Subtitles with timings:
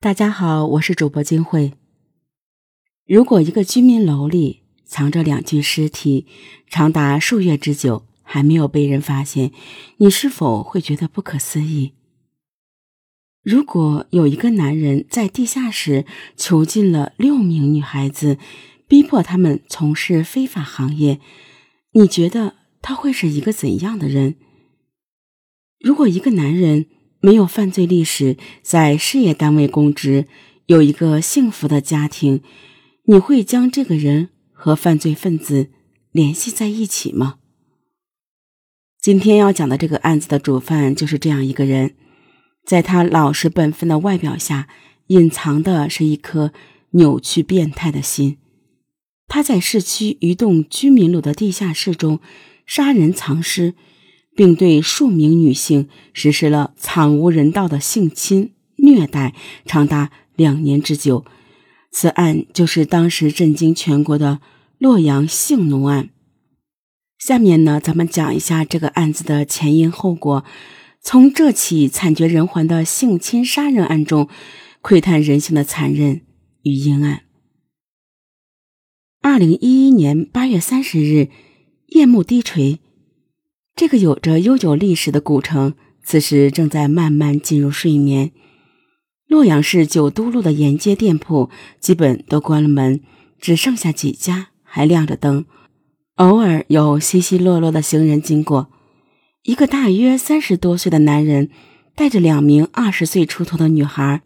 [0.00, 1.72] 大家好，我是主播金慧。
[3.04, 6.24] 如果一个居民楼里藏着两具尸体，
[6.68, 9.50] 长达数月之久还没有被人发现，
[9.96, 11.94] 你是否会觉得不可思议？
[13.42, 16.06] 如果有一个男人在地下室
[16.36, 18.38] 囚禁了六名女孩子，
[18.86, 21.18] 逼迫他们从事非法行业，
[21.94, 24.36] 你觉得他会是一个怎样的人？
[25.80, 26.86] 如果一个男人，
[27.20, 30.26] 没有犯罪历史，在事业单位公职，
[30.66, 32.42] 有一个幸福的家庭，
[33.04, 35.70] 你会将这个人和犯罪分子
[36.12, 37.38] 联系在一起吗？
[39.00, 41.96] 今天要讲的这个案子的主犯就是这样一个人，
[42.64, 44.68] 在他老实本分的外表下，
[45.08, 46.52] 隐藏的是一颗
[46.90, 48.38] 扭曲变态的心。
[49.26, 52.20] 他在市区一栋居民楼的地下室中
[52.64, 53.74] 杀人藏尸。
[54.38, 59.34] 并对数名女性实施了惨无人道的性侵虐待，
[59.66, 61.24] 长达两年之久。
[61.90, 64.38] 此案就是当时震惊全国的
[64.78, 66.10] 洛阳性奴案。
[67.18, 70.44] 下面呢，咱们讲一下这个案子的前因后果，
[71.00, 74.28] 从这起惨绝人寰的性侵杀人案中
[74.80, 76.20] 窥探人性的残忍
[76.62, 77.24] 与阴暗。
[79.20, 81.28] 二零一一年八月三十日，
[81.88, 82.78] 夜幕低垂。
[83.78, 88.32] 这个有着悠久历史的古城，此时正在慢慢进入睡眠。
[89.28, 91.48] 洛阳市九都路的沿街店铺
[91.78, 93.00] 基本都关了门，
[93.38, 95.44] 只剩下几家还亮着灯。
[96.16, 98.66] 偶尔有稀稀落落的行人经过。
[99.44, 101.48] 一个大约三十多岁的男人
[101.94, 104.22] 带着两名二十岁出头的女孩，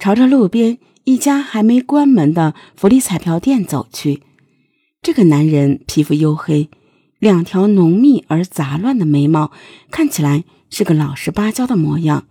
[0.00, 4.24] 朝着路边一家还没关门的福利彩票店走去。
[5.00, 6.68] 这个男人皮肤黝黑。
[7.20, 9.52] 两条浓密而杂乱的眉毛，
[9.90, 12.26] 看起来是个老实巴交的模样。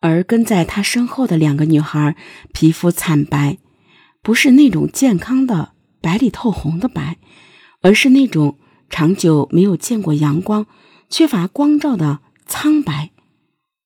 [0.00, 2.16] 而跟在他身后的两个女孩，
[2.52, 3.58] 皮肤惨白，
[4.20, 7.18] 不是那种健康的白里透红的白，
[7.80, 8.58] 而是那种
[8.90, 10.66] 长久没有见过阳光、
[11.08, 13.12] 缺乏光照的苍白，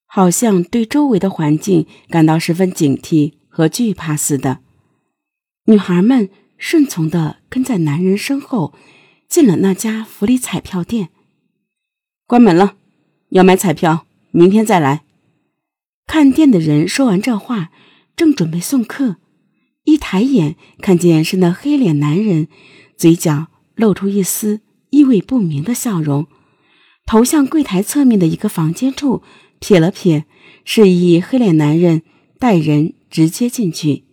[0.06, 4.60] 好像对周围的环境感到十分警惕和惧怕似的。
[5.66, 8.72] 女孩们顺从地跟在男人身后。
[9.32, 11.08] 进了那家福利彩票店，
[12.26, 12.76] 关门了。
[13.30, 15.04] 要买彩票，明天再来。
[16.06, 17.70] 看店的人说完这话，
[18.14, 19.16] 正准备送客，
[19.84, 22.48] 一抬眼看见是那黑脸男人，
[22.94, 24.60] 嘴角露出一丝
[24.90, 26.26] 意味不明的笑容，
[27.06, 29.22] 头向柜台侧面的一个房间处
[29.58, 30.26] 撇了撇，
[30.62, 32.02] 示意黑脸男人
[32.38, 34.04] 带人直接进去。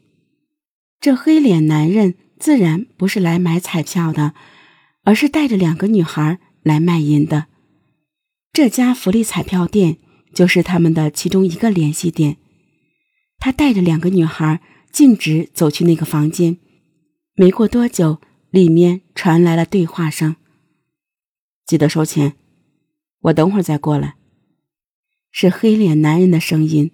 [1.01, 4.34] 这黑脸男人自然不是来买彩票的。
[5.09, 7.47] 而是带着两个女孩来卖淫的，
[8.53, 9.97] 这家福利彩票店
[10.36, 12.38] 就是他们的其中一个联系点。
[13.40, 14.62] 他带着两个女孩
[14.92, 16.59] 径直走去那个房间，
[17.34, 18.22] 没过多久，
[18.52, 20.36] 里面传来了对话声
[21.66, 22.36] ：“记得收钱，
[23.22, 24.14] 我等会儿再过来。”
[25.34, 26.92] 是黑脸男人的声音，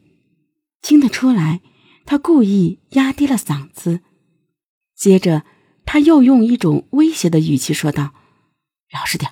[0.81, 1.59] 听得出来，
[2.05, 3.99] 他故意压低了嗓子，
[4.95, 5.43] 接着。
[5.95, 8.13] 他又用一种威胁的语气说道
[8.91, 9.31] ：“老实点，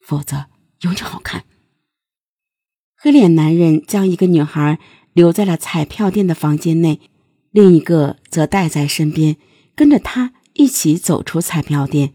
[0.00, 0.46] 否则
[0.80, 1.44] 有你好看。”
[2.96, 4.78] 黑脸男人将一个女孩
[5.12, 6.98] 留在了彩票店的房间内，
[7.50, 9.36] 另一个则带在身边，
[9.74, 12.14] 跟着他一起走出彩票店。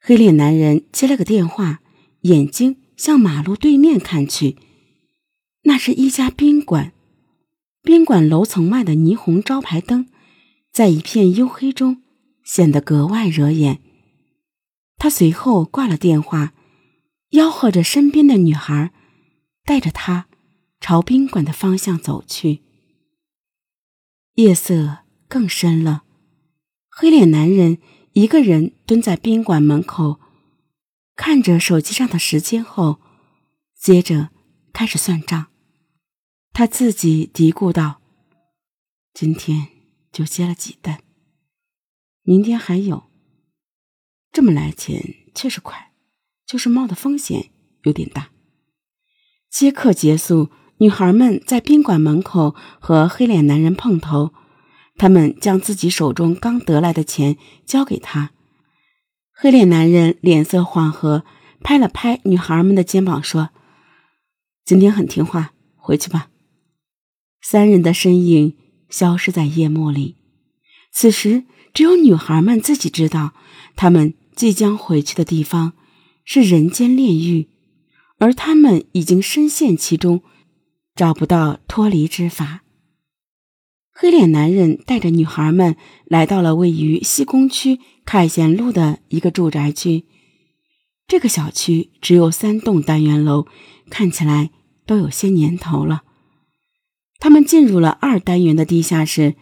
[0.00, 1.82] 黑脸男人接了个电话，
[2.22, 4.56] 眼睛向马路对面看去，
[5.62, 6.92] 那是一家宾馆。
[7.84, 10.08] 宾馆楼层外的霓虹招牌灯，
[10.72, 12.01] 在一片黝黑中。
[12.44, 13.80] 显得格外惹眼。
[14.96, 16.54] 他随后挂了电话，
[17.30, 18.92] 吆喝着身边的女孩，
[19.64, 20.28] 带着他
[20.80, 22.62] 朝宾馆的方向走去。
[24.34, 24.98] 夜色
[25.28, 26.04] 更深了，
[26.88, 27.78] 黑脸男人
[28.12, 30.20] 一个人蹲在宾馆门口，
[31.16, 33.00] 看着手机上的时间后，
[33.78, 34.30] 接着
[34.72, 35.48] 开始算账。
[36.52, 38.00] 他自己嘀咕道
[39.14, 39.68] ：“今天
[40.12, 41.00] 就接了几单。”
[42.24, 43.10] 明天还有，
[44.30, 45.90] 这么来钱确实快，
[46.46, 47.50] 就是冒的风险
[47.82, 48.30] 有点大。
[49.50, 54.32] 接客结束，女孩们在宾馆门口和黑脸男人碰头，
[54.96, 57.36] 他们将自己手中刚得来的钱
[57.66, 58.30] 交给他。
[59.32, 61.24] 黑脸男人脸色缓和，
[61.60, 63.50] 拍了拍女孩们的肩膀说
[64.64, 66.30] ：“今天很听话，回去吧。”
[67.42, 68.56] 三人的身影
[68.88, 70.18] 消失在夜幕里。
[70.92, 71.46] 此时。
[71.72, 73.32] 只有女孩们自己知道，
[73.76, 75.72] 她们即将回去的地方
[76.24, 77.48] 是人间炼狱，
[78.18, 80.22] 而她们已经深陷其中，
[80.94, 82.62] 找不到脱离之法。
[83.94, 85.76] 黑脸男人带着女孩们
[86.06, 90.06] 来到了位于西宫区凯贤路的一个住宅区。
[91.06, 93.46] 这个小区只有三栋单元楼，
[93.90, 94.50] 看起来
[94.86, 96.02] 都有些年头了。
[97.18, 99.34] 他们进入了二单元的地下室，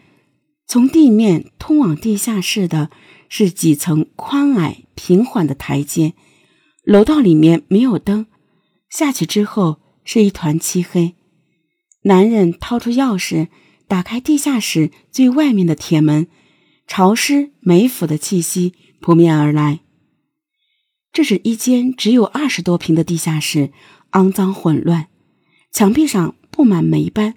[0.71, 2.93] 从地面通往地下室的
[3.29, 6.15] 是几层宽矮平缓的台阶，
[6.85, 8.27] 楼道里面没有灯，
[8.89, 11.17] 下去之后是一团漆黑。
[12.03, 13.49] 男人掏出钥匙。
[13.89, 16.29] 打开地下室最外面的铁门，
[16.87, 19.81] 潮湿霉腐的气息扑面而来。
[21.13, 23.73] 这是一间只有二十多平的地下室，
[24.13, 25.09] 肮脏混乱，
[25.73, 27.35] 墙壁上布满霉斑，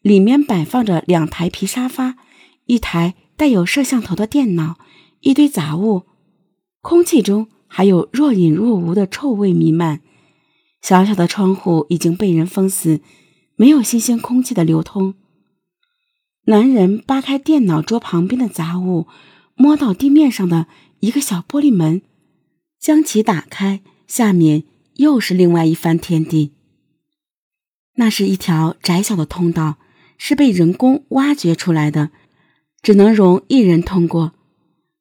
[0.00, 2.16] 里面摆放着两台皮沙发，
[2.66, 4.78] 一台带有摄像头的电脑，
[5.20, 6.04] 一堆杂物，
[6.80, 10.00] 空气中还有若隐若无的臭味弥漫。
[10.82, 13.00] 小小的窗户已经被人封死，
[13.56, 15.14] 没有新鲜空气的流通。
[16.44, 19.06] 男人扒开电脑桌旁边的杂物，
[19.54, 20.66] 摸到地面上的
[21.00, 22.00] 一个小玻璃门，
[22.80, 24.64] 将其打开，下面
[24.94, 26.54] 又是另外一番天地。
[27.96, 29.76] 那是一条窄小的通道，
[30.16, 32.10] 是被人工挖掘出来的，
[32.82, 34.32] 只能容一人通过。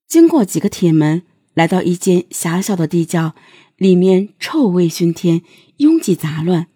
[0.07, 1.23] 经过几个铁门，
[1.53, 3.35] 来到一间狭小的地窖，
[3.77, 5.41] 里面臭味熏天，
[5.77, 6.67] 拥挤杂乱。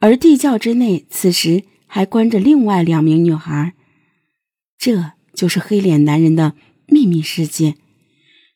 [0.00, 3.74] 而地窖之内，此时还关着另外两名女孩。
[4.78, 6.54] 这就是黑脸男人的
[6.86, 7.76] 秘密世界，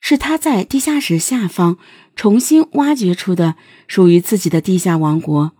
[0.00, 1.78] 是他在地下室下方
[2.14, 3.54] 重新挖掘出的
[3.86, 5.52] 属于自己的地下王国。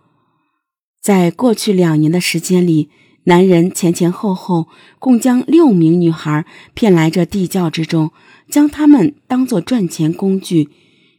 [1.00, 2.90] 在过去两年的时间里，
[3.26, 4.68] 男人前前后后
[4.98, 6.44] 共将六名女孩
[6.74, 8.10] 骗来这地窖之中，
[8.48, 10.70] 将她们当作赚钱工具，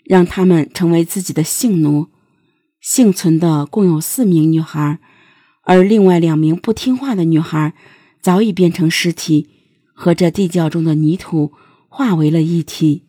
[0.05, 2.07] 让她们成为自己的性奴。
[2.81, 4.99] 幸存的共有四名女孩，
[5.63, 7.73] 而另外两名不听话的女孩。
[8.19, 9.47] 早已变成尸体，
[9.93, 11.53] 和这地窖中的泥土
[11.87, 13.06] 化为了一体。